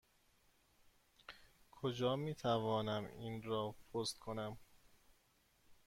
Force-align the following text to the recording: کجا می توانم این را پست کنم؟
کجا 1.71 2.15
می 2.15 2.35
توانم 2.35 3.05
این 3.17 3.43
را 3.43 3.75
پست 3.93 4.19
کنم؟ 4.19 4.57